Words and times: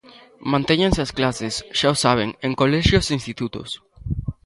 Mantéñense 0.51 0.99
as 1.05 1.13
clases, 1.17 1.55
xa 1.79 1.87
o 1.95 1.97
saben, 2.05 2.29
en 2.47 2.51
colexios 2.61 3.05
e 3.07 3.15
institutos. 3.19 3.69